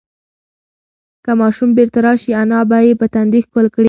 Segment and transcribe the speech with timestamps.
[1.25, 3.79] که ماشوم بیرته راشي، انا به یې په تندي ښکل کړي.